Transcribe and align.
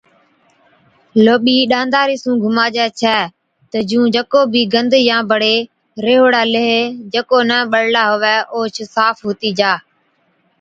لوٻِي 1.23 1.57
ڏاندارِي 1.71 2.15
سُون 2.21 2.35
گھُماجَي 2.43 2.87
ڇَي 2.99 3.19
تہ 3.71 3.77
جُون 3.89 4.05
جڪو 4.15 4.41
بِي 4.51 4.61
گند 4.73 4.93
يان 5.09 5.21
بڙي 5.31 5.55
ريهوڙا 6.05 6.41
ليه 6.53 6.79
جڪو 7.13 7.39
نہ 7.49 7.57
ٻڙلا 7.71 8.03
هُوَي 8.11 8.35
اوهچ 8.53 8.75
صاف 8.95 9.15
هُتِي 9.27 9.49
جا۔ 9.59 9.71